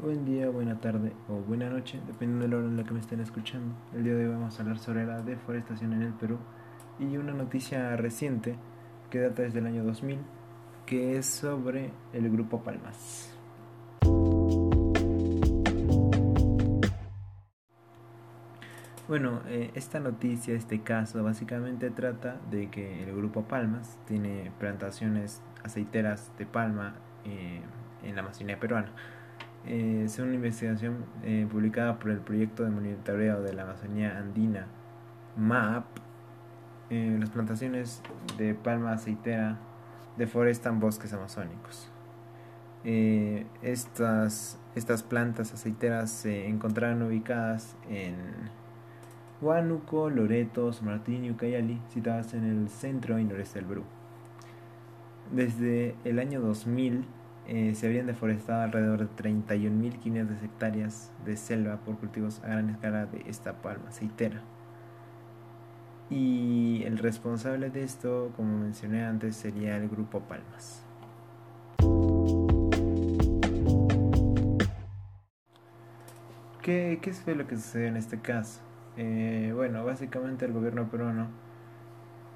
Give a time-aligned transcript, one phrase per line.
[0.00, 3.00] Buen día, buena tarde o buena noche, dependiendo de la hora en la que me
[3.00, 3.74] estén escuchando.
[3.92, 6.38] El día de hoy vamos a hablar sobre la deforestación en el Perú
[7.00, 8.54] y una noticia reciente
[9.10, 10.20] que data desde el año 2000,
[10.86, 13.36] que es sobre el Grupo Palmas.
[19.08, 25.42] Bueno, eh, esta noticia, este caso, básicamente trata de que el Grupo Palmas tiene plantaciones
[25.64, 26.94] aceiteras de palma
[27.24, 27.62] eh,
[28.04, 28.92] en la Amazonía peruana.
[29.66, 34.66] Eh, según una investigación eh, publicada por el proyecto de monitoreo de la Amazonía Andina,
[35.36, 35.84] MAP,
[36.90, 38.02] eh, las plantaciones
[38.38, 39.58] de palma aceitera
[40.16, 41.90] deforestan bosques amazónicos.
[42.84, 48.14] Eh, estas, estas plantas aceiteras se encontraron ubicadas en
[49.40, 53.84] Huánuco, Loreto, San Martín y Ucayali, situadas en el centro y noreste del Perú.
[55.30, 57.04] Desde el año 2000
[57.48, 63.06] eh, se habían deforestado alrededor de 31.500 hectáreas de selva por cultivos a gran escala
[63.06, 64.42] de esta palma aceitera.
[66.10, 70.84] Y el responsable de esto, como mencioné antes, sería el Grupo Palmas.
[76.60, 78.60] ¿Qué, qué fue lo que sucedió en este caso?
[78.98, 81.28] Eh, bueno, básicamente el gobierno peruano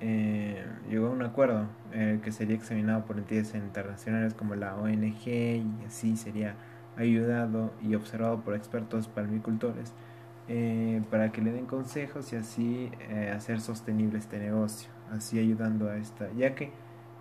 [0.00, 5.26] eh, llegó a un acuerdo eh, que sería examinado por entidades internacionales como la ONG
[5.26, 6.56] y así sería
[6.96, 9.94] ayudado y observado por expertos palmicultores
[10.52, 15.88] eh, para que le den consejos y así eh, hacer sostenible este negocio, así ayudando
[15.88, 16.72] a esta, ya que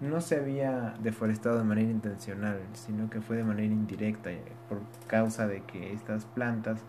[0.02, 4.80] no se había deforestado de manera intencional, sino que fue de manera indirecta eh, por
[5.06, 6.84] causa de que estas plantas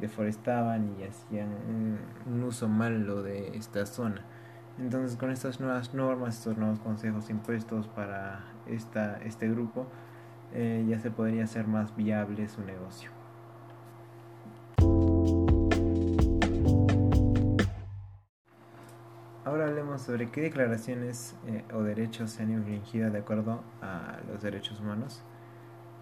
[0.00, 1.48] deforestaban y hacían
[2.26, 4.22] un uso malo de esta zona.
[4.78, 9.86] Entonces con estas nuevas normas, estos nuevos consejos impuestos para esta, este grupo,
[10.52, 13.10] eh, ya se podría hacer más viable su negocio.
[19.46, 24.42] Ahora hablemos sobre qué declaraciones eh, o derechos se han infringido de acuerdo a los
[24.42, 25.22] derechos humanos.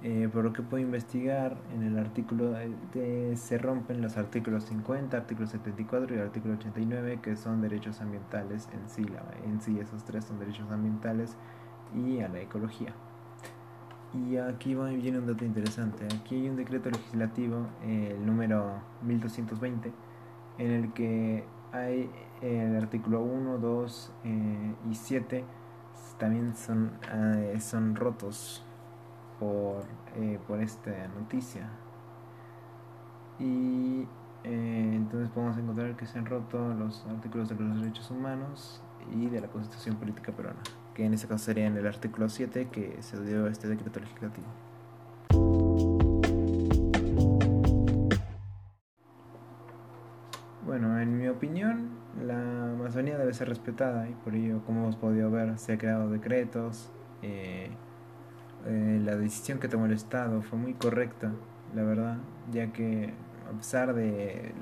[0.06, 5.16] Eh, por lo que puedo investigar, en el artículo de, se rompen los artículos 50,
[5.16, 9.02] artículo 74 y artículo 89, que son derechos ambientales en sí.
[9.04, 11.38] la- en sí esos tres son derechos ambientales
[11.94, 12.92] y a la ecología.
[14.12, 16.04] Y aquí viene un dato interesante.
[16.20, 19.90] Aquí hay un decreto legislativo, el número 1220,
[20.58, 22.10] en el que hay
[22.42, 25.44] el artículo 1, 2 eh, y 7
[26.18, 28.64] también son, eh, son rotos
[29.44, 29.84] por,
[30.16, 31.68] eh, por esta noticia.
[33.38, 34.06] Y
[34.44, 38.82] eh, entonces podemos encontrar que se han roto los artículos de los derechos humanos
[39.12, 40.62] y de la Constitución Política Peruana,
[40.94, 44.46] que en ese caso sería en el artículo 7 que se dio este decreto legislativo.
[50.64, 51.90] Bueno, en mi opinión,
[52.24, 56.08] la Amazonía debe ser respetada y por ello, como hemos podido ver, se han creado
[56.08, 56.90] decretos.
[57.20, 57.70] eh,
[58.66, 61.32] eh, la decisión que tomó el Estado fue muy correcta,
[61.74, 62.18] la verdad,
[62.50, 63.12] ya que
[63.48, 64.54] a pesar de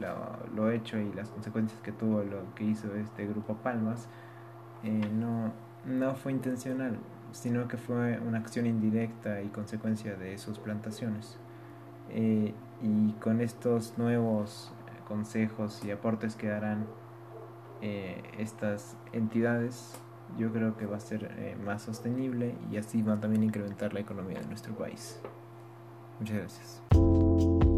[0.54, 4.08] lo, hecho y las consecuencias que tuvo lo que hizo este grupo Palmas,
[4.82, 5.52] eh, no,
[5.84, 6.98] no fue intencional,
[7.32, 11.38] sino que fue una acción indirecta y consecuencia de sus plantaciones.
[12.10, 14.72] Eh, y con estos nuevos
[15.06, 16.86] consejos y aportes que darán
[17.80, 19.94] eh, estas entidades,
[20.38, 23.92] yo creo que va a ser eh, más sostenible y así va también a incrementar
[23.92, 25.20] la economía de nuestro país.
[26.18, 27.71] Muchas gracias.